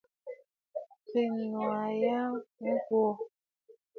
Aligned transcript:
Bɨ 1.09 1.21
nuʼu 1.49 1.61
aa 1.77 1.87
ǹjyâ 1.95 2.17
ŋ̀gwò. 2.71 3.03